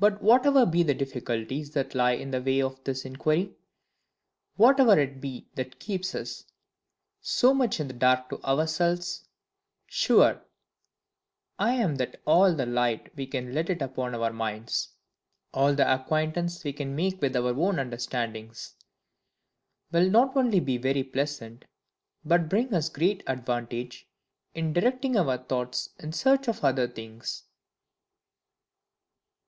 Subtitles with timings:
[0.00, 3.56] But whatever be the difficulties that lie in the way of this inquiry;
[4.54, 6.44] whatever it be that keeps us
[7.20, 9.24] so much in the dark to ourselves;
[9.88, 10.40] sure
[11.58, 14.90] I am that all the light we can let in upon our minds,
[15.52, 18.76] all the acquaintance we can make with our own understandings,
[19.90, 21.64] will not only be very pleasant,
[22.24, 24.06] but bring us great advantage,
[24.54, 27.42] in directing our thoughts in the search of other things.